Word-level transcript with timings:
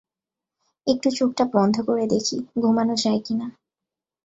একটু 0.87 1.07
চোখটা 1.11 1.43
বন্ধ 1.53 1.75
করে 1.81 2.05
দেখি 2.07 2.37
ঘুমানো 2.61 2.95
যায় 2.95 3.21
কিনা। 3.25 3.47